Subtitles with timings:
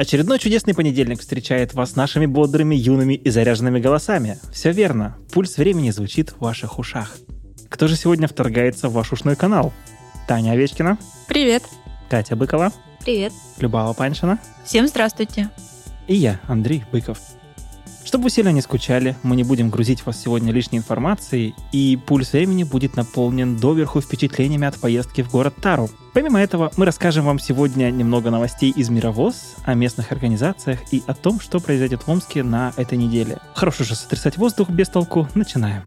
[0.00, 4.38] Очередной чудесный понедельник встречает вас нашими бодрыми, юными и заряженными голосами.
[4.50, 7.18] Все верно, пульс времени звучит в ваших ушах.
[7.68, 9.74] Кто же сегодня вторгается в ваш ушной канал?
[10.26, 10.96] Таня Овечкина,
[11.28, 11.64] Привет.
[12.08, 12.72] Катя Быкова,
[13.04, 13.34] Привет.
[13.58, 15.50] Любава Паншина Всем здравствуйте.
[16.06, 17.18] и я, Андрей Быков.
[18.10, 22.32] Чтобы вы сильно не скучали, мы не будем грузить вас сегодня лишней информацией, и пульс
[22.32, 25.88] времени будет наполнен доверху впечатлениями от поездки в город Тару.
[26.12, 31.04] Помимо этого, мы расскажем вам сегодня немного новостей из мира ВОЗ, о местных организациях и
[31.06, 33.38] о том, что произойдет в Омске на этой неделе.
[33.54, 35.84] Хорош уже сотрясать воздух без толку, начинаем.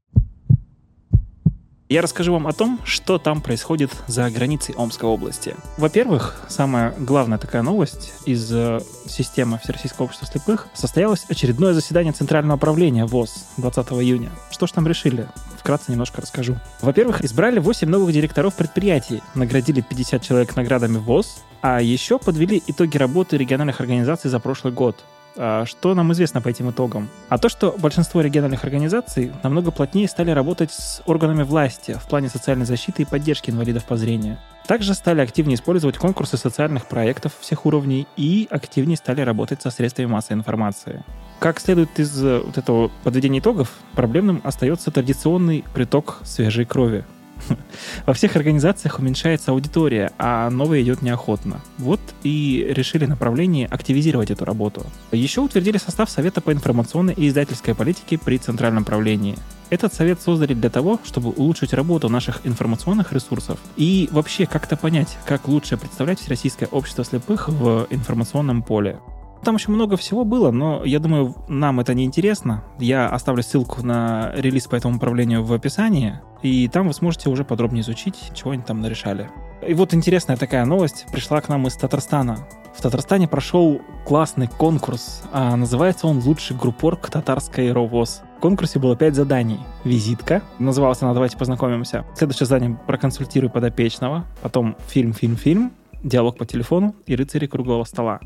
[1.93, 5.55] Я расскажу вам о том, что там происходит за границей Омской области.
[5.77, 12.57] Во-первых, самая главная такая новость из э, системы Всероссийского общества слепых состоялось очередное заседание Центрального
[12.57, 14.31] управления ВОЗ 20 июня.
[14.49, 15.27] Что ж там решили?
[15.59, 16.55] Вкратце немножко расскажу.
[16.81, 22.97] Во-первых, избрали 8 новых директоров предприятий, наградили 50 человек наградами ВОЗ, а еще подвели итоги
[22.97, 25.05] работы региональных организаций за прошлый год.
[25.35, 27.09] А Что нам известно по этим итогам?
[27.29, 32.29] А то, что большинство региональных организаций намного плотнее стали работать с органами власти в плане
[32.29, 34.37] социальной защиты и поддержки инвалидов по зрению.
[34.67, 40.05] Также стали активнее использовать конкурсы социальных проектов всех уровней и активнее стали работать со средствами
[40.05, 41.03] массовой информации.
[41.39, 47.03] Как следует из э, вот этого подведения итогов, проблемным остается традиционный приток свежей крови.
[48.05, 51.61] Во всех организациях уменьшается аудитория, а новая идет неохотно.
[51.77, 54.85] Вот и решили направление активизировать эту работу.
[55.11, 59.35] Еще утвердили состав Совета по информационной и издательской политике при Центральном правлении.
[59.69, 65.17] Этот совет создали для того, чтобы улучшить работу наших информационных ресурсов и вообще как-то понять,
[65.25, 68.99] как лучше представлять Всероссийское общество слепых в информационном поле.
[69.43, 72.63] Там еще много всего было, но я думаю, нам это не интересно.
[72.79, 77.43] Я оставлю ссылку на релиз по этому управлению в описании, и там вы сможете уже
[77.43, 79.29] подробнее изучить, чего они там нарешали.
[79.67, 82.37] И вот интересная такая новость пришла к нам из Татарстана.
[82.73, 88.23] В Татарстане прошел классный конкурс, а называется он «Лучший группорг татарской РОВОЗ».
[88.37, 89.59] В конкурсе было 5 заданий.
[89.83, 92.05] Визитка, называлась она «Давайте познакомимся».
[92.15, 98.21] Следующее задание «Проконсультируй подопечного», потом «Фильм, фильм, фильм», диалог по телефону и рыцари круглого стола.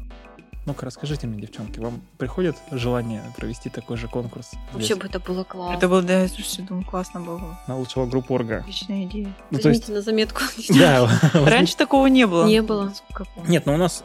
[0.67, 5.17] Ну-ка, расскажите мне, девчонки, вам приходит желание провести такой же конкурс Вообще здесь, бы это
[5.21, 5.77] было классно.
[5.77, 7.57] Это было, да, слушайте, думаю, классно было.
[7.67, 8.57] на лучшего группорга?
[8.57, 9.33] Отличная идея.
[9.49, 10.41] Ну, то есть, Возьмите на заметку.
[10.77, 12.45] да, Раньше такого не было.
[12.45, 12.91] Не было.
[13.47, 14.03] Нет, но у нас,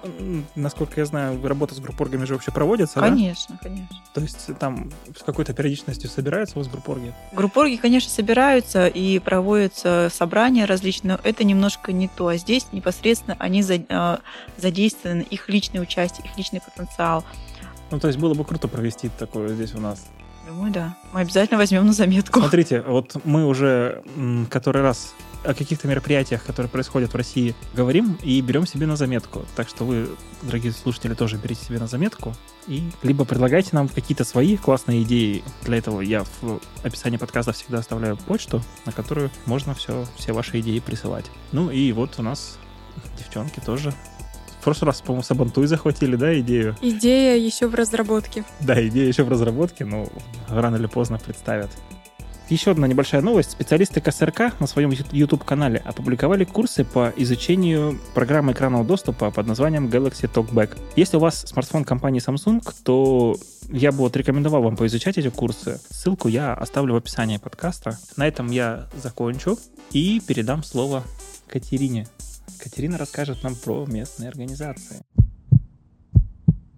[0.54, 3.08] насколько я знаю, работа с группоргами же вообще проводится, да?
[3.08, 3.96] Конечно, конечно.
[4.14, 7.12] То есть там с какой-то периодичностью собираются у вас группорги?
[7.32, 12.28] Группорги, конечно, собираются и проводятся собрания различные, но это немножко не то.
[12.28, 14.18] А здесь непосредственно они э,
[14.58, 17.24] задействованы, их личное участие, их личный потенциал.
[17.90, 20.06] Ну, то есть было бы круто провести такое здесь у нас.
[20.46, 20.96] Думаю, да.
[21.12, 22.40] Мы обязательно возьмем на заметку.
[22.40, 24.02] Смотрите, вот мы уже
[24.50, 25.14] который раз
[25.44, 29.44] о каких-то мероприятиях, которые происходят в России, говорим и берем себе на заметку.
[29.56, 30.08] Так что вы,
[30.42, 32.34] дорогие слушатели, тоже берите себе на заметку
[32.68, 35.42] и либо предлагайте нам какие-то свои классные идеи.
[35.62, 40.60] Для этого я в описании подкаста всегда оставляю почту, на которую можно все, все ваши
[40.60, 41.26] идеи присылать.
[41.50, 42.58] Ну и вот у нас
[43.18, 43.92] девчонки тоже.
[44.62, 46.76] В прошлый раз, по-моему, Сабантуй захватили, да, идею?
[46.80, 48.44] Идея еще в разработке.
[48.60, 50.06] Да, идея еще в разработке, но
[50.48, 51.68] рано или поздно представят.
[52.48, 53.50] Еще одна небольшая новость.
[53.50, 60.32] Специалисты КСРК на своем YouTube-канале опубликовали курсы по изучению программы экранного доступа под названием Galaxy
[60.32, 60.78] Talkback.
[60.94, 63.34] Если у вас смартфон компании Samsung, то
[63.68, 65.80] я бы вот рекомендовал вам поизучать эти курсы.
[65.90, 67.98] Ссылку я оставлю в описании подкаста.
[68.16, 69.58] На этом я закончу
[69.90, 71.02] и передам слово
[71.48, 72.06] Катерине.
[72.62, 75.02] Катерина расскажет нам про местные организации.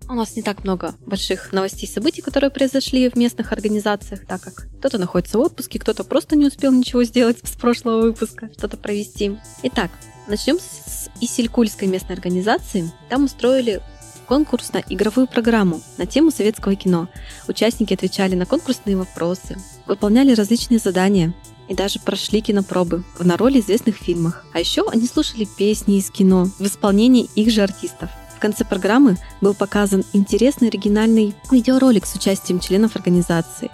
[0.08, 4.40] У нас не так много больших новостей и событий, которые произошли в местных организациях, так
[4.40, 8.76] как кто-то находится в отпуске, кто-то просто не успел ничего сделать с прошлого выпуска, что-то
[8.76, 9.38] провести.
[9.62, 9.90] Итак,
[10.26, 12.90] начнем с Исилькульской местной организации.
[13.08, 13.82] Там устроили
[14.26, 17.08] конкурс на игровую программу на тему советского кино.
[17.46, 19.56] Участники отвечали на конкурсные вопросы,
[19.86, 21.34] выполняли различные задания
[21.68, 24.44] и даже прошли кинопробы на роли известных фильмах.
[24.52, 28.10] А еще они слушали песни из кино в исполнении их же артистов.
[28.36, 33.70] В конце программы был показан интересный оригинальный видеоролик с участием членов организации.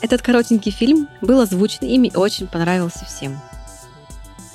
[0.00, 3.38] Этот коротенький фильм был озвучен ими и очень понравился всем.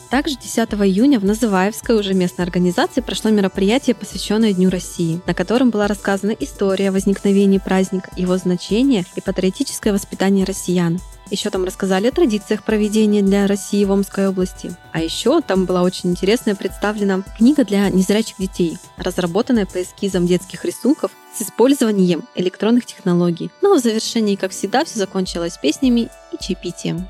[0.10, 5.70] Также 10 июня в Называевской уже местной организации прошло мероприятие, посвященное Дню России, на котором
[5.70, 11.00] была рассказана история возникновения праздника, его значение и патриотическое воспитание россиян.
[11.30, 14.76] Еще там рассказали о традициях проведения для России в Омской области.
[14.94, 20.66] А еще там была очень интересная представлена книга для незрячих детей, разработанная по эскизам детских
[20.66, 23.52] рисунков с использованием электронных технологий.
[23.62, 27.08] Ну а в завершении, как всегда, все закончилось песнями и чаепитием.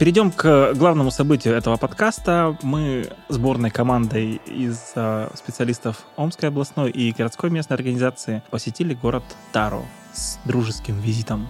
[0.00, 2.56] Перейдем к главному событию этого подкаста.
[2.62, 9.84] Мы сборной командой из э, специалистов Омской областной и городской местной организации посетили город Таро
[10.14, 11.48] с дружеским визитом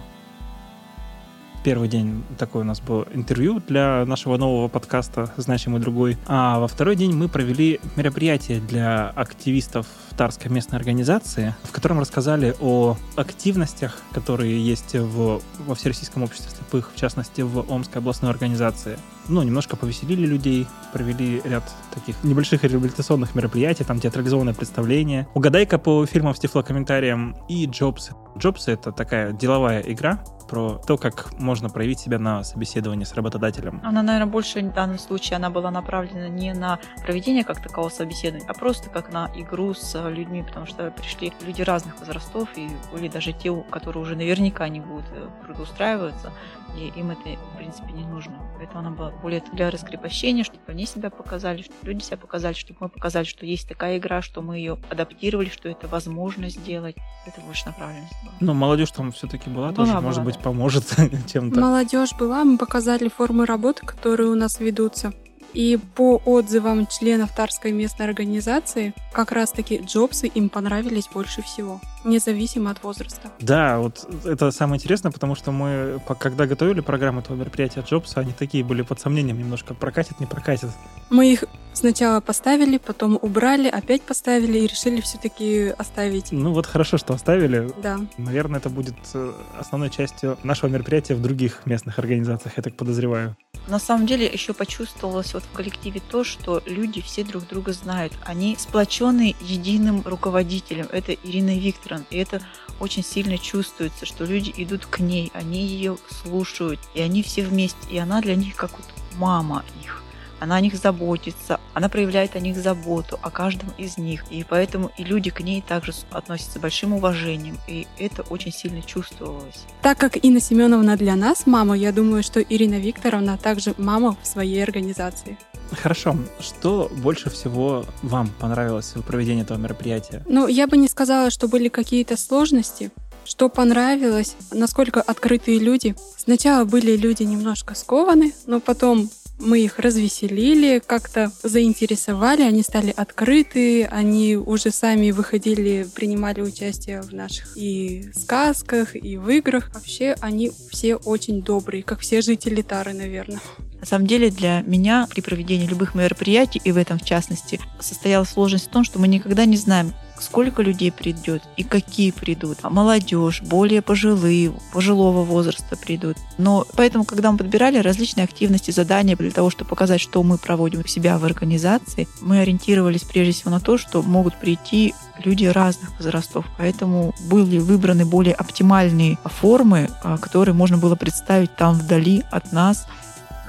[1.63, 6.17] первый день такое у нас было интервью для нашего нового подкаста «Значимый другой».
[6.25, 9.87] А во второй день мы провели мероприятие для активистов
[10.17, 16.91] Тарской местной организации, в котором рассказали о активностях, которые есть в, во Всероссийском обществе слепых,
[16.93, 18.97] в частности, в Омской областной организации.
[19.29, 26.05] Ну, немножко повеселили людей, провели ряд таких небольших реабилитационных мероприятий, там театрализованное представление, угадайка по
[26.05, 28.13] фильмам с тифлокомментарием и Джобсы.
[28.37, 33.79] Джобсы— это такая деловая игра, про то, как можно проявить себя на собеседовании с работодателем.
[33.85, 38.45] Она, наверное, больше в данном случае она была направлена не на проведение как такового собеседования,
[38.49, 43.07] а просто как на игру с людьми, потому что пришли люди разных возрастов, и были
[43.07, 46.33] даже те, которые уже наверняка не будут э, трудоустраиваться,
[46.77, 48.33] и им это, в принципе, не нужно.
[48.57, 52.77] Поэтому она была более для раскрепощения, чтобы они себя показали, чтобы люди себя показали, чтобы
[52.81, 56.95] мы показали, что есть такая игра, что мы ее адаптировали, что это возможно сделать.
[57.25, 58.33] Это больше направленность была.
[58.39, 60.40] Ну, молодежь там все-таки была, была тоже, была, может быть.
[60.41, 60.85] Поможет
[61.27, 61.59] чем-то.
[61.59, 65.13] Молодежь была, мы показали формы работы, которые у нас ведутся.
[65.53, 72.71] И по отзывам членов Тарской местной организации, как раз-таки Джобсы им понравились больше всего, независимо
[72.71, 73.29] от возраста.
[73.39, 78.31] Да, вот это самое интересное, потому что мы, когда готовили программу этого мероприятия Джобса, они
[78.31, 80.69] такие были под сомнением немножко, прокатит, не прокатит.
[81.09, 86.31] Мы их сначала поставили, потом убрали, опять поставили и решили все-таки оставить.
[86.31, 87.71] Ну вот хорошо, что оставили.
[87.81, 87.99] Да.
[88.17, 93.35] Наверное, это будет э, основной частью нашего мероприятия в других местных организациях, я так подозреваю.
[93.67, 98.13] На самом деле еще почувствовалось вот в коллективе то, что люди все друг друга знают.
[98.25, 100.87] Они сплочены единым руководителем.
[100.91, 102.05] Это Ирина Викторовна.
[102.09, 102.41] И это
[102.79, 107.77] очень сильно чувствуется, что люди идут к ней, они ее слушают, и они все вместе.
[107.89, 110.00] И она для них как вот мама их
[110.41, 114.25] она о них заботится, она проявляет о них заботу, о каждом из них.
[114.31, 117.59] И поэтому и люди к ней также относятся с большим уважением.
[117.67, 119.65] И это очень сильно чувствовалось.
[119.83, 124.25] Так как Инна Семеновна для нас мама, я думаю, что Ирина Викторовна также мама в
[124.27, 125.37] своей организации.
[125.71, 126.17] Хорошо.
[126.39, 130.23] Что больше всего вам понравилось в проведении этого мероприятия?
[130.27, 132.89] Ну, я бы не сказала, что были какие-то сложности.
[133.25, 135.95] Что понравилось, насколько открытые люди.
[136.17, 139.11] Сначала были люди немножко скованы, но потом
[139.41, 147.13] мы их развеселили, как-то заинтересовали, они стали открыты, они уже сами выходили, принимали участие в
[147.13, 149.71] наших и сказках, и в играх.
[149.73, 153.41] Вообще они все очень добрые, как все жители Тары, наверное.
[153.79, 158.25] На самом деле для меня при проведении любых мероприятий, и в этом в частности, состояла
[158.25, 162.59] сложность в том, что мы никогда не знаем, сколько людей придет и какие придут.
[162.61, 166.17] А молодежь, более пожилые, пожилого возраста придут.
[166.37, 170.81] Но поэтому, когда мы подбирали различные активности, задания для того, чтобы показать, что мы проводим
[170.81, 175.91] у себя в организации, мы ориентировались прежде всего на то, что могут прийти люди разных
[175.97, 176.45] возрастов.
[176.57, 182.87] Поэтому были выбраны более оптимальные формы, а, которые можно было представить там вдали от нас–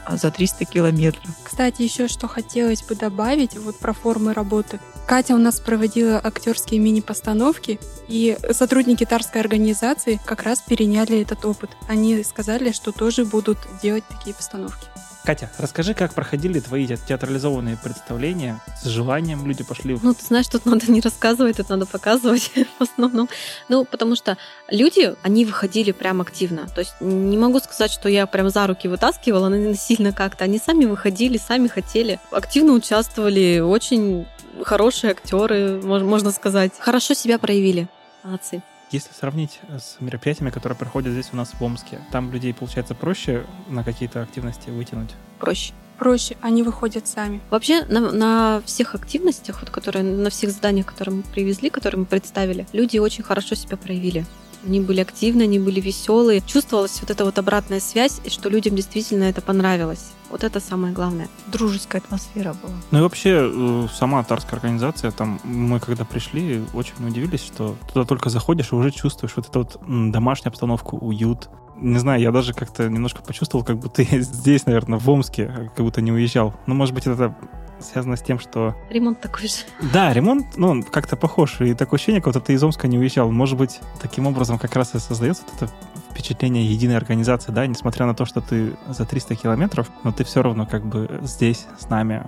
[0.05, 1.25] а, за 300 километров.
[1.45, 4.81] Кстати, еще что хотелось бы добавить вот про формы работы.
[5.13, 7.79] Катя у нас проводила актерские мини-постановки,
[8.09, 11.69] и сотрудники Тарской организации как раз переняли этот опыт.
[11.87, 14.87] Они сказали, что тоже будут делать такие постановки.
[15.23, 18.59] Катя, расскажи, как проходили твои театрализованные представления?
[18.83, 19.99] С желанием люди пошли?
[20.03, 23.29] Ну, ты знаешь, тут надо не рассказывать, тут надо показывать в основном.
[23.69, 24.39] Ну, потому что
[24.69, 26.67] люди, они выходили прям активно.
[26.69, 30.45] То есть не могу сказать, что я прям за руки вытаскивала насильно как-то.
[30.45, 34.27] Они сами выходили, сами хотели, активно участвовали, очень
[34.65, 36.73] хорошие актеры, можно сказать.
[36.79, 37.89] Хорошо себя проявили.
[38.23, 38.63] Молодцы.
[38.91, 43.47] Если сравнить с мероприятиями, которые проходят здесь у нас в Омске, там людей, получается, проще
[43.69, 45.11] на какие-то активности вытянуть?
[45.39, 45.73] Проще.
[45.99, 47.41] Проще, они выходят сами.
[47.49, 52.07] Вообще на, на всех активностях, вот, которые, на всех заданиях, которые мы привезли, которые мы
[52.07, 54.27] представили, люди очень хорошо себя проявили.
[54.65, 56.43] Они были активны, они были веселые.
[56.47, 60.13] Чувствовалась вот эта вот обратная связь, и что людям действительно это понравилось.
[60.31, 61.29] Вот это самое главное.
[61.49, 62.73] Дружеская атмосфера была.
[62.91, 68.07] Ну и вообще, э, сама Тарская организация, там мы когда пришли, очень удивились, что туда
[68.07, 71.51] только заходишь и уже чувствуешь вот эту вот домашнюю обстановку, уют.
[71.83, 75.85] Не знаю, я даже как-то немножко почувствовал, как будто я здесь, наверное, в Омске, как
[75.85, 76.55] будто не уезжал.
[76.67, 77.35] Ну, может быть, это
[77.81, 78.77] связано с тем, что...
[78.91, 79.65] Ремонт такой же.
[79.93, 81.61] Да, ремонт, ну, как-то похож.
[81.61, 83.31] И такое ощущение, как будто ты из Омска не уезжал.
[83.33, 85.73] Может быть, таким образом как раз и создается вот это
[86.13, 90.43] впечатление единой организации, да, несмотря на то, что ты за 300 километров, но ты все
[90.43, 92.25] равно как бы здесь с нами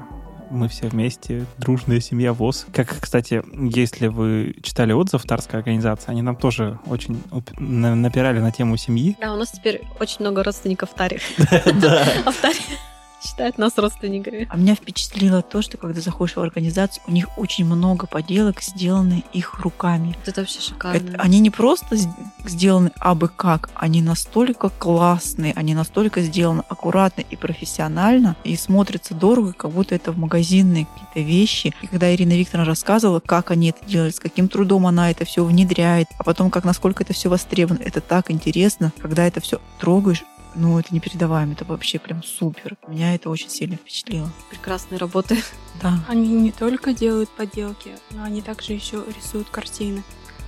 [0.51, 2.67] мы все вместе, дружная семья ВОЗ.
[2.73, 3.43] Как, кстати,
[3.75, 7.23] если вы читали отзыв Тарской организации, они нам тоже очень
[7.59, 9.17] напирали на тему семьи.
[9.21, 11.21] Да, у нас теперь очень много родственников в Таре.
[11.81, 12.07] Да.
[13.35, 14.47] А считают нас родственниками.
[14.49, 19.25] А меня впечатлило то, что когда заходишь в организацию, у них очень много поделок сделаны
[19.33, 20.17] их руками.
[20.25, 20.97] Это вообще шикарно.
[20.97, 21.97] Это, они не просто
[22.47, 29.53] сделаны абы как, они настолько классные, они настолько сделаны аккуратно и профессионально, и смотрятся дорого,
[29.53, 31.75] как будто это в магазинные какие-то вещи.
[31.83, 35.45] И когда Ирина Викторовна рассказывала, как они это делают, с каким трудом она это все
[35.45, 40.25] внедряет, а потом как насколько это все востребовано, это так интересно, когда это все трогаешь,
[40.55, 42.77] ну, это непередаваемо, это вообще прям супер.
[42.89, 44.31] Меня это очень сильно впечатлило.
[44.51, 45.37] Прекрасные работы.
[45.83, 46.05] Да.
[46.09, 50.03] Они не только делают поделки, но они также еще рисуют картины.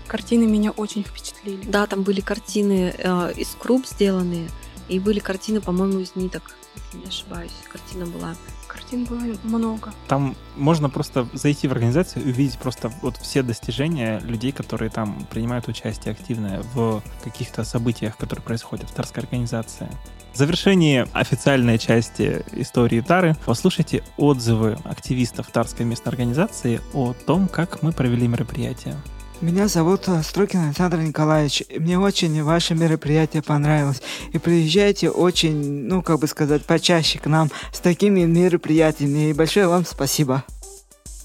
[0.07, 1.65] Картины меня очень впечатлили.
[1.65, 4.49] Да, там были картины э, из круп сделанные,
[4.89, 7.53] и были картины, по-моему, из ниток, если не ошибаюсь.
[7.71, 8.37] Картина была.
[8.77, 9.93] Картин было много.
[10.07, 15.27] Там можно просто зайти в организацию и увидеть просто вот все достижения людей, которые там
[15.31, 19.89] принимают участие активное в каких-то событиях, которые происходят в Тарской организации.
[20.35, 27.83] В завершении официальной части истории Тары послушайте отзывы активистов Тарской местной организации о том, как
[27.83, 28.95] мы провели мероприятие.
[29.43, 31.63] Меня зовут э, Строкин Александр Николаевич.
[31.79, 34.01] Мне очень ваше мероприятие понравилось.
[34.33, 39.29] И приезжайте очень, ну, как бы сказать, почаще к нам с такими мероприятиями.
[39.29, 40.43] И большое вам спасибо.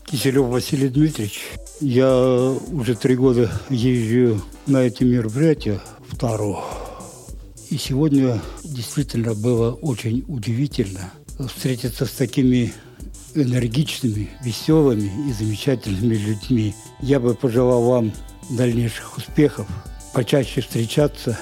[0.04, 1.42] Киселев Василий Дмитриевич.
[1.80, 2.14] Я
[2.74, 6.60] уже три года езжу на эти мероприятия в Тару.
[7.70, 11.14] И сегодня действительно было очень удивительно
[11.48, 12.74] встретиться с такими
[13.36, 16.76] энергичными, веселыми и замечательными людьми.
[17.00, 18.12] Я бы пожелал вам
[18.50, 19.68] дальнейших успехов,
[20.14, 21.38] почаще встречаться,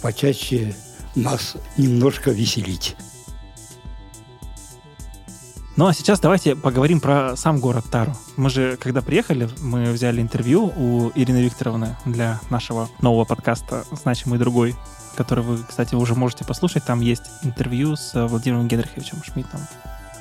[0.00, 0.74] почаще
[1.14, 2.96] нас немножко веселить.
[5.74, 8.14] Ну а сейчас давайте поговорим про сам город Тару.
[8.36, 14.38] Мы же, когда приехали, мы взяли интервью у Ирины Викторовны для нашего нового подкаста «Значимый
[14.38, 14.74] другой»,
[15.16, 16.84] который вы, кстати, уже можете послушать.
[16.84, 19.60] Там есть интервью с Владимиром Генриховичем Шмидтом.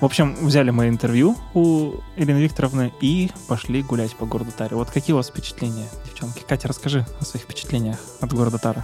[0.02, 4.76] В общем, взяли мы интервью у Ирины Викторовны и пошли гулять по городу Таре.
[4.76, 6.42] Вот какие у вас впечатления, девчонки?
[6.42, 8.84] Катя, расскажи о своих впечатлениях от города Тара.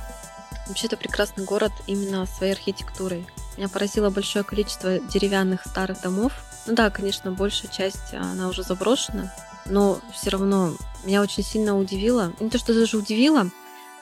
[0.68, 3.26] Вообще, это прекрасный город именно своей архитектурой.
[3.58, 6.34] Меня поразило большое количество деревянных старых домов.
[6.68, 9.34] Ну да, конечно, большая часть, она уже заброшена,
[9.66, 12.32] но все равно меня очень сильно удивило.
[12.40, 13.50] Не то, что даже удивило,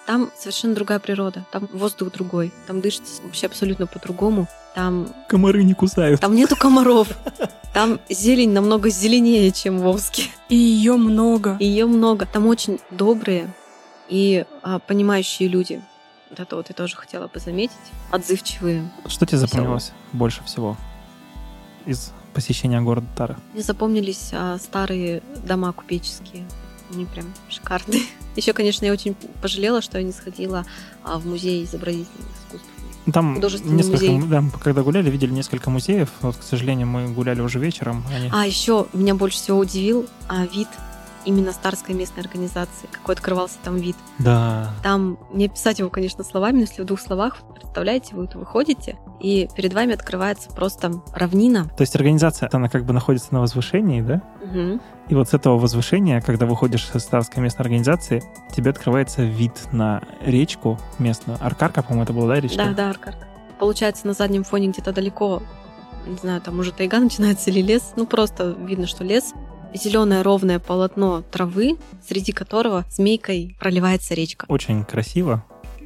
[0.06, 4.50] там совершенно другая природа, там воздух другой, там дышится вообще абсолютно по-другому.
[4.76, 6.20] Там, Комары не кусают.
[6.20, 7.08] там нету комаров,
[7.74, 10.24] там зелень намного зеленее, чем в Омске.
[10.50, 11.56] И ее много.
[11.60, 12.26] Ее много.
[12.26, 13.54] Там очень добрые
[14.10, 15.82] и а, понимающие люди.
[16.30, 17.76] Вот это вот я тоже хотела бы заметить.
[18.12, 18.92] Отзывчивые.
[19.08, 20.76] Что тебе запомнилось больше всего
[21.86, 23.38] из посещения города Тара?
[23.54, 26.46] Мне запомнились а, старые дома купеческие.
[26.94, 28.02] Они прям шикарные.
[28.36, 30.66] Еще, конечно, я очень пожалела, что я не сходила
[31.04, 32.70] а, в музей изобразительных искусств.
[33.06, 34.10] Ну, Там несколько, музей.
[34.18, 36.10] му- да, когда гуляли, видели несколько музеев.
[36.22, 38.04] Вот, к сожалению, мы гуляли уже вечером.
[38.14, 38.30] Они...
[38.34, 40.68] А еще меня больше всего удивил а, вид
[41.26, 42.88] именно Старской местной организации.
[42.92, 43.96] Какой открывался там вид.
[44.20, 44.74] Да.
[44.84, 49.48] Там не описать его, конечно, словами, но если в двух словах, представляете, вы выходите, и
[49.56, 51.66] перед вами открывается просто равнина.
[51.78, 54.22] То есть организация, она как бы находится на возвышении, да?
[54.44, 54.82] Мгм.
[55.08, 58.24] И вот с этого возвышения, когда выходишь из Старской местной организации,
[58.56, 61.38] тебе открывается вид на речку местную.
[61.42, 62.58] Аркарка, по-моему, это была, да, речка?
[62.58, 63.28] Да, да, Аркарка.
[63.60, 65.42] Получается, на заднем фоне где-то далеко,
[66.08, 67.94] не знаю, там уже тайга начинается или лес.
[67.96, 69.34] Ну, просто видно, что лес.
[69.74, 74.46] Зеленое ровное полотно травы, среди которого змейкой проливается речка.
[74.48, 75.44] Очень красиво.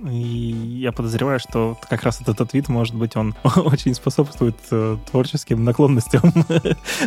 [0.07, 4.97] И я подозреваю, что как раз этот, этот вид, может быть, он очень способствует э,
[5.09, 6.33] творческим наклонностям.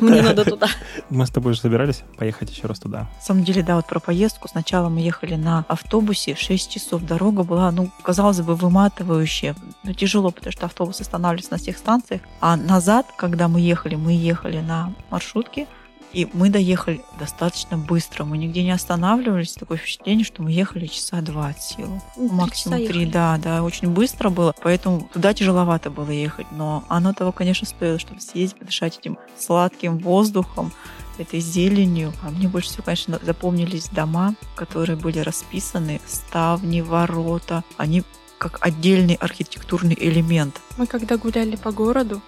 [0.01, 0.67] Мне надо туда.
[1.11, 3.09] Мы с тобой же собирались поехать еще раз туда.
[3.17, 4.49] На самом деле, да, вот про поездку.
[4.49, 7.03] Сначала мы ехали на автобусе, 6 часов.
[7.03, 9.55] Дорога была, ну, казалось бы, выматывающая.
[9.85, 12.21] Но тяжело, потому что автобус останавливается на всех станциях.
[12.41, 15.67] А назад, когда мы ехали, мы ехали на маршрутке,
[16.13, 18.25] и мы доехали достаточно быстро.
[18.25, 19.55] Мы нигде не останавливались.
[19.55, 22.01] Такое впечатление, что мы ехали часа два от силы.
[22.17, 27.13] Ну, Максимум три, да, да, очень быстро было, поэтому туда тяжеловато было ехать, но оно
[27.13, 30.73] того, конечно, стоило, чтобы съездить, подышать этим сладким воздухом,
[31.19, 32.13] этой зеленью.
[32.23, 38.03] А мне больше всего, конечно, запомнились дома, которые были расписаны, ставни, ворота, они
[38.39, 40.61] как отдельный архитектурный элемент.
[40.77, 42.21] Мы когда гуляли по городу,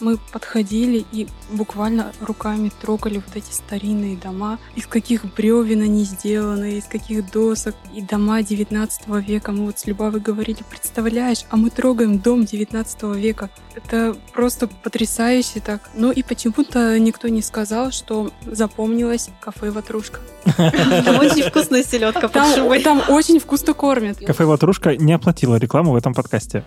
[0.00, 6.78] Мы подходили и буквально руками трогали вот эти старинные дома, из каких бревен они сделаны,
[6.78, 9.52] из каких досок, и дома 19 века.
[9.52, 13.50] Мы вот с Любавой говорили, представляешь, а мы трогаем дом 19 века.
[13.74, 15.90] Это просто потрясающе так.
[15.94, 20.20] Ну и почему-то никто не сказал, что запомнилось кафе «Ватрушка».
[20.56, 22.82] Там очень вкусная селедка под Там, шубой.
[22.82, 24.18] там очень вкусно кормят.
[24.18, 26.64] Кафе «Ватрушка» не оплатила рекламу в этом подкасте.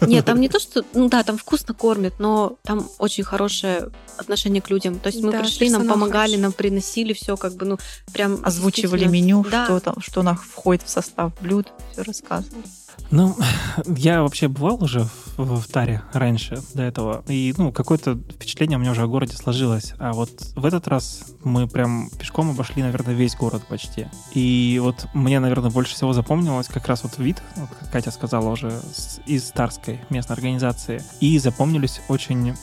[0.00, 0.84] Нет, там не то, что...
[0.94, 4.98] Ну да, там вкусно кормят, но там очень хорошее отношение к людям.
[4.98, 6.42] То есть мы Да, пришли, нам помогали, хороший.
[6.42, 7.78] нам приносили все, как бы, ну,
[8.12, 8.40] прям...
[8.42, 9.64] Озвучивали меню, Да.
[9.64, 12.62] что там, что на- входит в состав блюд, все рассказывали.
[13.10, 13.36] Ну,
[13.86, 18.80] я вообще бывал уже в, в Таре раньше, до этого, и, ну, какое-то впечатление у
[18.80, 19.94] меня уже о городе сложилось.
[19.98, 24.06] А вот в этот раз мы прям пешком обошли, наверное, весь город почти.
[24.34, 28.48] И вот мне, наверное, больше всего запомнилось как раз вот вид, вот как Катя сказала
[28.50, 31.02] уже, с- из Тарской местной организации.
[31.20, 32.54] И запомнились очень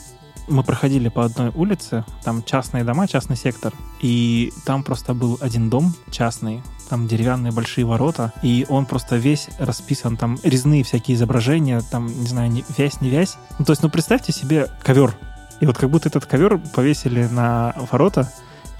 [0.48, 5.70] мы проходили по одной улице, там частные дома, частный сектор, и там просто был один
[5.70, 11.80] дом частный, там деревянные большие ворота, и он просто весь расписан, там резные всякие изображения,
[11.90, 13.36] там, не знаю, не, вязь, не вязь.
[13.58, 15.14] Ну, то есть, ну, представьте себе ковер,
[15.60, 18.30] и вот как будто этот ковер повесили на ворота,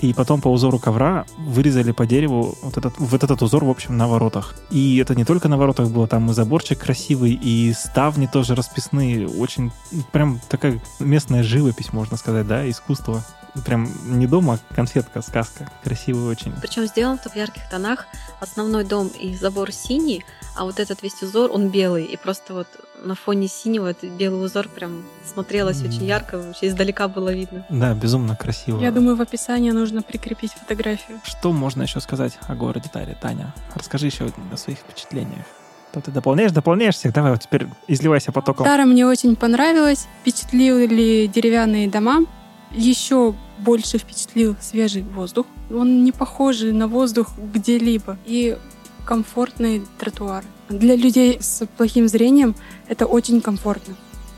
[0.05, 3.97] и потом по узору ковра вырезали по дереву вот этот, вот этот узор, в общем,
[3.97, 4.55] на воротах.
[4.71, 9.27] И это не только на воротах было, там и заборчик красивый, и ставни тоже расписные.
[9.27, 9.73] Очень,
[10.13, 13.25] прям такая местная живопись, можно сказать, да, искусство.
[13.65, 15.71] Прям не дома, а конфетка, сказка.
[15.85, 16.53] Красивый очень.
[16.61, 18.07] Причем сделан в ярких тонах.
[18.41, 20.25] Основной дом и забор синий,
[20.57, 22.05] а вот этот весь узор, он белый.
[22.05, 22.67] И просто вот
[23.05, 25.89] на фоне синего этот белый узор прям смотрелось Мгм.
[25.89, 27.65] очень ярко, вообще издалека было видно.
[27.69, 28.81] Да, безумно красиво.
[28.81, 31.21] Я думаю, в описании нужно прикрепить фотографию.
[31.25, 33.55] Что можно еще сказать о городе Таре, Таня?
[33.75, 35.45] Расскажи еще о своих впечатлениях.
[35.93, 37.13] То ты дополняешь, дополняешь всех.
[37.15, 38.65] Давай вот теперь изливайся потоком.
[38.67, 40.09] Тара мне очень понравилась.
[40.23, 42.25] Впечатлили деревянные дома.
[42.73, 45.47] Еще больше впечатлил свежий воздух.
[45.71, 48.19] Он не похожий на воздух где-либо.
[48.27, 48.59] И
[49.05, 50.47] комфортные тротуары.
[50.69, 52.55] Для людей с плохим зрением
[52.89, 53.95] это очень комфортно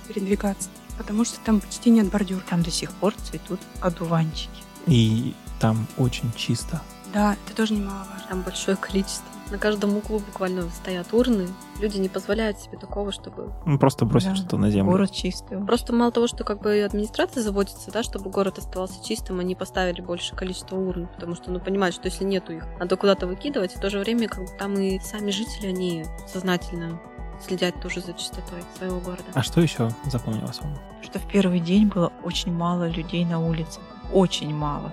[0.08, 0.68] передвигаться,
[0.98, 2.42] потому что там почти нет бордюр.
[2.48, 4.50] Там до сих пор цветут одуванчики.
[4.86, 6.82] И там очень чисто.
[7.12, 8.26] Да, это тоже немаловажно.
[8.28, 9.24] Там большое количество.
[9.50, 11.46] На каждом углу буквально стоят урны.
[11.80, 13.52] Люди не позволяют себе такого, чтобы...
[13.64, 14.34] Ну, просто бросить Да.
[14.36, 14.90] что-то на землю.
[14.90, 15.64] Город чистый.
[15.64, 20.00] Просто мало того, что как бы администрация заботится, да, чтобы город оставался чистым, они поставили
[20.00, 23.74] больше количество урн, потому что, ну, понимают, что если нету их, надо куда-то выкидывать.
[23.74, 26.98] И в то же время, как бы там и сами жители, они сознательно
[27.40, 29.22] следят тоже за чистотой своего города.
[29.34, 30.76] А что еще запомнилось вам?
[31.02, 33.78] Что в первый день было очень мало людей на улице.
[34.12, 34.92] Очень мало.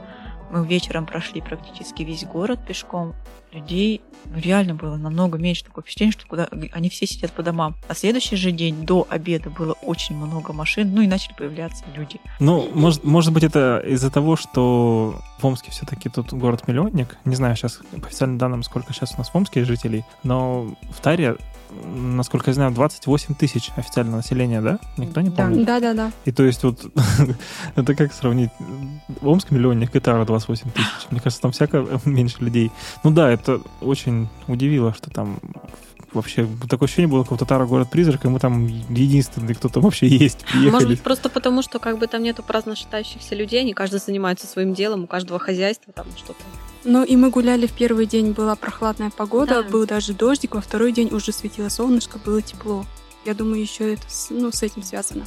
[0.51, 3.15] Мы вечером прошли практически весь город пешком.
[3.53, 5.63] Людей ну, реально было намного меньше.
[5.63, 6.47] Такое впечатление, что куда...
[6.71, 7.75] они все сидят по домам.
[7.87, 10.93] А следующий же день до обеда было очень много машин.
[10.93, 12.19] Ну и начали появляться люди.
[12.39, 17.17] Ну, может, может быть, это из-за того, что в Омске все-таки тут город-миллионник.
[17.25, 21.01] Не знаю сейчас по официальным данным, сколько сейчас у нас в Омске жителей, но в
[21.01, 21.35] Таре,
[21.93, 24.79] насколько я знаю, 28 тысяч официального населения, да?
[24.97, 25.35] Никто не Да.
[25.43, 25.65] помнит?
[25.65, 26.11] Да, да, да.
[26.25, 26.85] И то есть вот
[27.75, 28.51] это как сравнить
[29.21, 30.87] Омск миллионник и Тара 28 тысяч.
[31.11, 32.71] Мне кажется, там всяко меньше людей.
[33.03, 35.39] Ну да, это очень удивило, что там
[36.13, 40.07] вообще такое ощущение было, как будто Тара город-призрак, и мы там единственные, кто там вообще
[40.07, 40.85] есть, Может приехали.
[40.87, 44.73] быть, просто потому, что как бы там нету праздно считающихся людей, они каждый занимается своим
[44.73, 46.43] делом, у каждого хозяйства там что-то.
[46.85, 49.69] Ну и мы гуляли в первый день, была прохладная погода, Да.
[49.69, 52.85] был даже дождик, во второй день уже светило солнышко, было тепло.
[53.25, 55.25] Я думаю, еще это ну, с этим связано.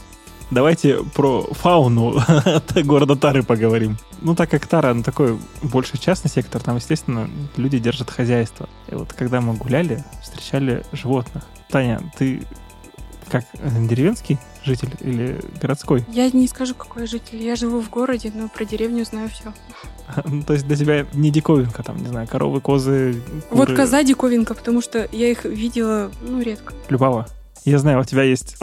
[0.51, 3.99] Давайте про фауну от города Тары поговорим.
[4.23, 8.69] Ну, так как Тара, ну, такой больше частный сектор, там, естественно, люди держат хозяйство.
[8.89, 11.45] И вот когда мы гуляли, встречали животных.
[11.69, 12.43] Таня, ты
[13.29, 13.45] как
[13.89, 16.05] деревенский житель или городской?
[16.09, 17.43] Я не скажу, какой житель.
[17.43, 19.53] Я живу в городе, но про деревню знаю все.
[20.25, 24.05] Ну, То есть для тебя не диковинка, там, не знаю, коровы, козы, Вот куры, коза
[24.05, 26.73] диковинка, потому что я их видела, ну, редко.
[26.89, 27.27] Любава.
[27.67, 28.57] Я знаю, у тебя есть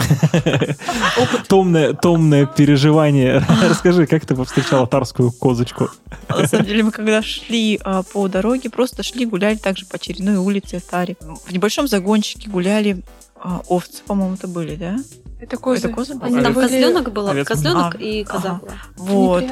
[1.49, 3.45] томное, томное переживание.
[3.69, 5.89] Расскажи, как ты повстречала тарскую козочку?
[6.29, 10.37] На самом деле, мы когда шли а, по дороге, просто шли, гуляли также по очередной
[10.37, 11.17] улице в Таре.
[11.19, 13.03] В небольшом загончике гуляли
[13.35, 14.95] а, овцы, по-моему, это были, да?
[15.41, 15.87] Это козы.
[15.87, 16.17] Это козы?
[16.21, 17.45] Они там козленок был, Овец.
[17.45, 18.61] козленок А, и коза ага.
[18.61, 18.73] была.
[18.95, 19.43] Вот.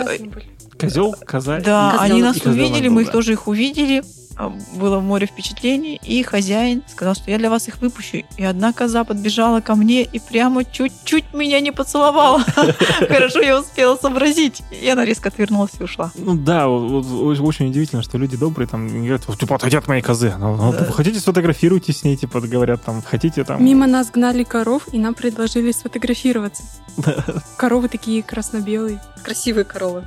[0.80, 1.60] Козел, коза.
[1.60, 4.02] Да, они нас увидели, мы их тоже их увидели.
[4.38, 8.24] А, было в море впечатлений, и хозяин сказал, что я для вас их выпущу.
[8.38, 12.40] И одна коза подбежала ко мне и прямо чуть-чуть меня не поцеловала.
[13.08, 14.62] Хорошо, я успела сообразить.
[14.82, 16.12] И она резко отвернулась и ушла.
[16.16, 20.34] Ну да, очень удивительно, что люди добрые там говорят, типа, отойди от моей козы.
[20.38, 23.64] Ну, ну, хотите, сфотографируйтесь с ней, типа, говорят там, хотите там...
[23.64, 26.64] Мимо нас гнали коров, и нам предложили сфотографироваться.
[27.58, 29.02] Коровы такие красно-белые.
[29.24, 30.04] Красивые коровы.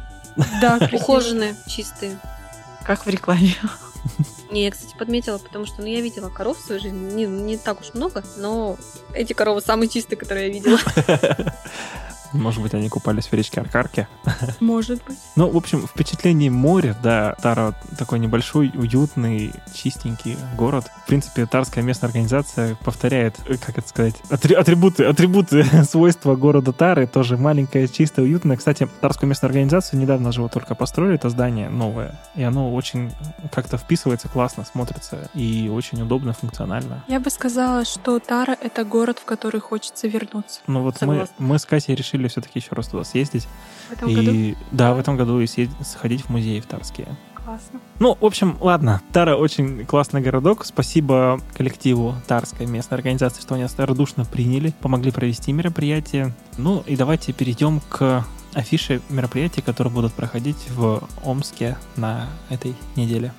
[0.61, 0.79] Да.
[0.93, 2.19] Ухоженные, чистые.
[2.85, 3.55] Как в рекламе.
[4.51, 7.15] Не, я, кстати, подметила, потому что ну, я видела коров в своей жизни.
[7.15, 8.77] Не, не так уж много, но
[9.13, 10.79] эти коровы самые чистые, которые я видела.
[12.35, 14.09] Может быть, они купались в речке Аркарке.
[14.61, 15.19] Может быть.
[15.37, 20.91] Ну, в общем, впечатление моря, да, Тара такой небольшой, уютный, чистенький город.
[21.05, 26.73] В принципе, Тарская местная организация повторяет, э, как это сказать, атри- атрибуты, атрибуты свойства города
[26.73, 28.57] Тары, тоже маленькая, чистая, уютная.
[28.57, 33.13] Кстати, Тарскую местную организацию недавно же вот только построили, это здание новое, и оно очень
[33.53, 37.05] как-то вписывается классно, смотрится, и очень удобно, функционально.
[37.07, 40.61] Я бы сказала, что Тара— это город, в который хочется вернуться.
[40.67, 43.47] Ну вот мы, мы с Катей решили все-таки еще раз туда съездить.
[43.89, 47.09] В этом году и да, в этом году и съездить, сходить в музей в Тарские.
[47.45, 47.81] классно.
[48.01, 49.03] Ну, в общем, ладно.
[49.13, 50.65] Тара очень классный городок.
[50.65, 56.35] Спасибо коллективу Тарской местной организации, что они нас радушно приняли, помогли провести мероприятие.
[56.57, 63.33] Ну и давайте перейдем к афише мероприятий, которые будут проходить в Омске на этой неделе.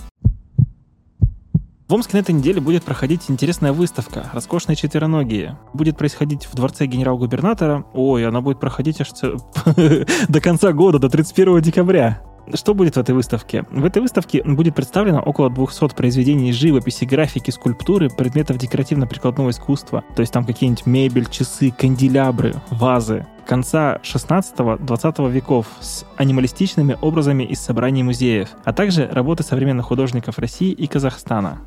[1.87, 5.59] В Омске на этой неделе будет проходить интересная выставка «Роскошные четвероногие».
[5.71, 7.85] Будет происходить в дворце генерал-губернатора.
[7.93, 9.11] Ой, она будет проходить аж
[10.27, 12.23] до конца года, до 31 декабря.
[12.53, 13.65] Что будет в этой выставке?
[13.71, 20.03] В этой выставке будет представлено около 200 произведений живописи, графики, скульптуры, предметов декоративно-прикладного искусства.
[20.15, 27.59] То есть там какие-нибудь мебель, часы, канделябры, вазы конца 16-20 веков с анималистичными образами из
[27.59, 31.59] собраний музеев, а также работы современных художников России и Казахстана.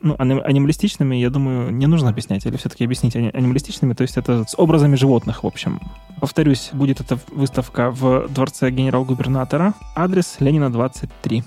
[0.00, 4.16] Ну, ани- анималистичными, я думаю, не нужно объяснять, или все-таки объяснить ани- анималистичными, то есть
[4.16, 5.80] это с образами животных, в общем.
[6.20, 11.44] Повторюсь, будет эта выставка в дворце генерал-губернатора, адрес Ленина 23.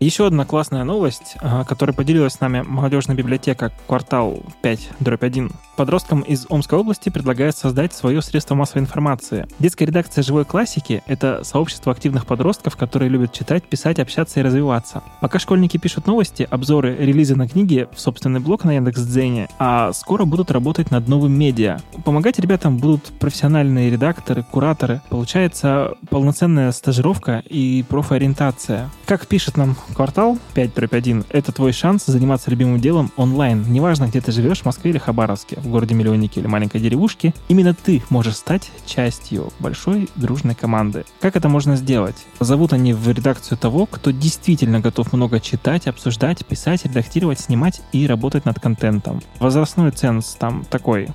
[0.00, 5.52] Еще одна классная новость, а, которой поделилась с нами молодежная библиотека «Квартал 5, дробь 1».
[5.82, 9.48] Подросткам из Омской области предлагают создать свое средство массовой информации.
[9.58, 15.02] Детская редакция «Живой классики»— это сообщество активных подростков, которые любят читать, писать, общаться и развиваться.
[15.20, 20.24] Пока школьники пишут новости, обзоры, релизы на книги в собственный блог на Яндекс.Дзене, а скоро
[20.24, 21.80] будут работать над новым медиа.
[22.04, 25.00] Помогать ребятам будут профессиональные редакторы, кураторы.
[25.10, 28.88] Получается полноценная стажировка и профориентация.
[29.06, 33.64] Как пишет нам квартал 5 дробь 1, это твой шанс заниматься любимым делом онлайн.
[33.66, 38.02] Неважно, где ты живешь, в Москве или Хабаровске, в городе-миллионнике или маленькой деревушке, именно ты
[38.10, 41.04] можешь стать частью большой дружной команды.
[41.20, 42.16] Как это можно сделать?
[42.38, 48.06] Зовут они в редакцию того, кто действительно готов много читать, обсуждать, писать, редактировать, снимать и
[48.06, 49.20] работать над контентом.
[49.40, 51.08] Возрастной ценз там такой.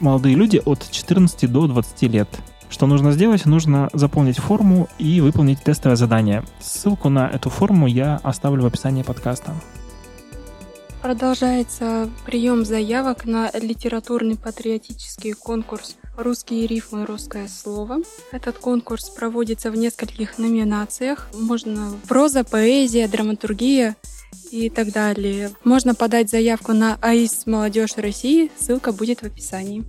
[0.00, 2.28] Молодые люди от 14 до 20 лет.
[2.72, 3.44] Что нужно сделать?
[3.44, 6.42] Нужно заполнить форму и выполнить тестовое задание.
[6.58, 9.54] Ссылку на эту форму я оставлю в описании подкаста.
[11.02, 17.06] Продолжается прием заявок на литературный патриотический конкурс «Русские рифмы.
[17.06, 17.98] Русское слово».
[18.30, 21.28] Этот конкурс проводится в нескольких номинациях.
[21.34, 23.96] Можно проза, поэзия, драматургия
[24.52, 25.50] и так далее.
[25.64, 28.52] Можно подать заявку на АИС «Молодежь России».
[28.56, 29.84] Ссылка будет в описании.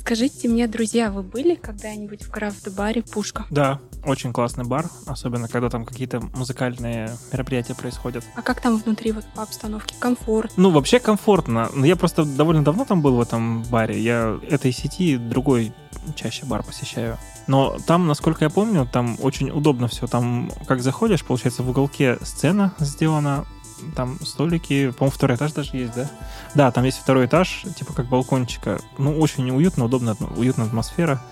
[0.00, 3.44] Скажите мне, друзья, вы были когда-нибудь в крафт-баре «Пушка»?
[3.50, 8.24] Да, очень классный бар, особенно когда там какие-то музыкальные мероприятия происходят.
[8.34, 9.94] А как там внутри вот по обстановке?
[9.98, 10.52] Комфорт?
[10.56, 11.68] Ну, вообще комфортно.
[11.74, 14.00] Но Я просто довольно давно там был в этом баре.
[14.00, 15.72] Я этой сети другой
[16.16, 17.18] чаще бар посещаю.
[17.46, 20.06] Но там, насколько я помню, там очень удобно все.
[20.06, 23.44] Там, как заходишь, получается, в уголке сцена сделана,
[23.94, 26.10] там столики, по-моему, второй этаж даже есть, да?
[26.54, 28.80] Да, там есть второй этаж, типа как балкончика.
[28.98, 31.22] Ну, очень уютно, удобно, уютная атмосфера.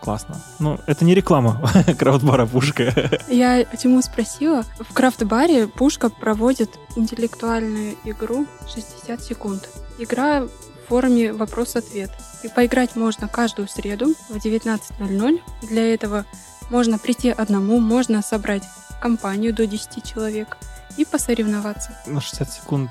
[0.00, 0.42] Классно.
[0.58, 1.62] Ну, это не реклама
[1.98, 2.92] крафт-бара «Пушка».
[3.28, 4.64] Я почему спросила?
[4.80, 9.68] В крафт-баре Пушка проводит интеллектуальную игру 60 секунд.
[9.98, 12.10] Игра в форме вопрос-ответ.
[12.42, 15.40] И поиграть можно каждую среду в 19.00.
[15.68, 16.24] Для этого
[16.68, 18.64] можно прийти одному, можно собрать
[19.00, 20.56] компанию до 10 человек
[20.96, 21.96] и посоревноваться.
[22.06, 22.90] На 60 секунд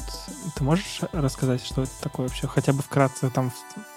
[0.55, 2.47] ты можешь рассказать, что это такое вообще?
[2.47, 3.51] Хотя бы вкратце, там,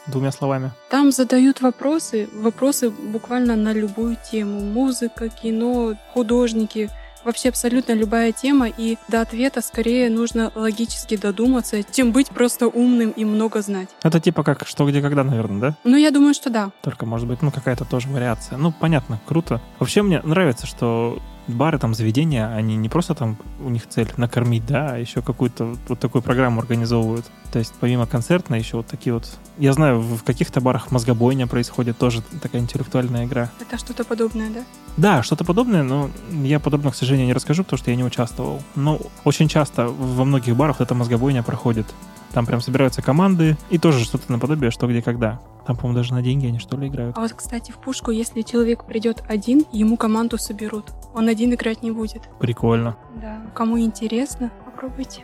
[0.06, 0.72] двумя словами.
[0.90, 4.60] Там задают вопросы, вопросы буквально на любую тему.
[4.60, 6.90] Музыка, кино, художники.
[7.24, 13.12] Вообще абсолютно любая тема, и до ответа скорее нужно логически додуматься, чем быть просто умным
[13.12, 13.88] и много знать.
[14.02, 15.76] Это типа как «Что, где, когда», наверное, да?
[15.84, 16.70] Ну, я думаю, что да.
[16.82, 18.58] Только, может быть, ну, какая-то тоже вариация.
[18.58, 19.62] Ну, понятно, круто.
[19.78, 24.66] Вообще, мне нравится, что бары, там, заведения, они не просто там, у них цель накормить,
[24.66, 27.26] да, а еще какую-то вот такую программу организовывают.
[27.52, 29.38] То есть помимо концертной еще вот такие вот...
[29.58, 33.50] Я знаю, в каких-то барах мозгобойня происходит тоже такая интеллектуальная игра.
[33.60, 34.64] Это что-то подобное, да?
[34.96, 38.62] Да, что-то подобное, но я подробно, к сожалению, не расскажу, потому что я не участвовал.
[38.74, 41.86] Но очень часто во многих барах эта мозгобойня проходит.
[42.34, 45.40] Там прям собираются команды и тоже что-то наподобие «Что, где, когда».
[45.66, 47.16] Там, по-моему, даже на деньги они что ли играют.
[47.16, 50.86] А вот, кстати, в пушку, если человек придет один, ему команду соберут.
[51.14, 52.22] Он один играть не будет.
[52.40, 52.96] Прикольно.
[53.22, 53.40] Да.
[53.54, 55.22] Кому интересно, попробуйте.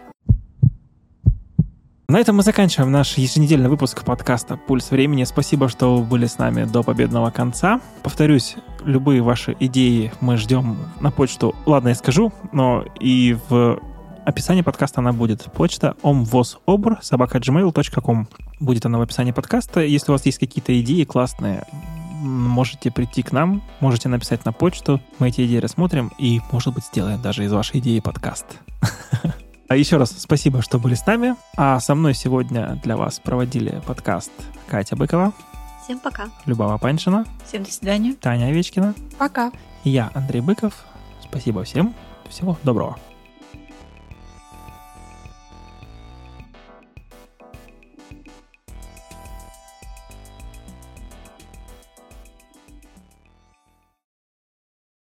[2.08, 5.24] На этом мы заканчиваем наш еженедельный выпуск подкаста «Пульс времени».
[5.24, 7.80] Спасибо, что вы были с нами до победного конца.
[8.04, 11.54] Повторюсь, любые ваши идеи мы ждем на почту.
[11.66, 13.80] Ладно, я скажу, но и в
[14.24, 15.44] описании подкаста она будет.
[15.52, 18.28] Почта omvosobr собака.gmail.com.
[18.60, 19.80] Будет она в описании подкаста.
[19.80, 21.66] Если у вас есть какие-то идеи классные,
[22.20, 25.00] можете прийти к нам, можете написать на почту.
[25.18, 28.46] Мы эти идеи рассмотрим и, может быть, сделаем даже из вашей идеи подкаст.
[29.68, 31.36] А еще раз спасибо, что были с нами.
[31.56, 34.32] А со мной сегодня для вас проводили подкаст
[34.66, 35.32] Катя Быкова,
[35.84, 36.28] Всем пока.
[36.44, 38.14] Любава Паншина, Всем до свидания.
[38.14, 39.52] Таня Овечкина Пока.
[39.84, 40.74] и я, Андрей Быков.
[41.22, 41.94] Спасибо всем.
[42.28, 42.98] Всего доброго.